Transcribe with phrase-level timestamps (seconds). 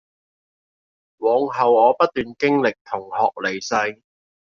[1.17, 4.01] 往後我不斷經歷同學離世